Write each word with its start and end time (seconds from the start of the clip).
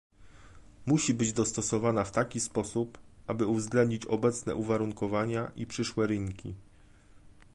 Musi 0.85 1.13
być 1.13 1.33
dostosowana 1.33 2.03
w 2.03 2.11
taki 2.11 2.39
sposób, 2.39 2.97
aby 3.27 3.47
uwzględnić 3.47 4.05
obecne 4.05 4.55
uwarunkowania 4.55 5.51
i 5.55 5.65
przyszłe 5.65 6.07
rynki 6.07 6.55